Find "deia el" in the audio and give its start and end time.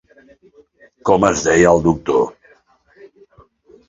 1.47-1.83